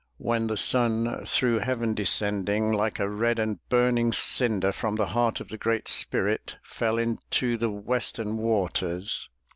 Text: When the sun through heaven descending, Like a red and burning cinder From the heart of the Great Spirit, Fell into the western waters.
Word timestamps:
When 0.17 0.47
the 0.47 0.57
sun 0.57 1.23
through 1.25 1.59
heaven 1.59 1.93
descending, 1.93 2.71
Like 2.71 2.97
a 2.97 3.07
red 3.07 3.37
and 3.37 3.59
burning 3.69 4.13
cinder 4.13 4.71
From 4.71 4.95
the 4.95 5.05
heart 5.05 5.39
of 5.39 5.49
the 5.49 5.59
Great 5.59 5.87
Spirit, 5.87 6.55
Fell 6.63 6.97
into 6.97 7.55
the 7.55 7.69
western 7.69 8.37
waters. 8.37 9.29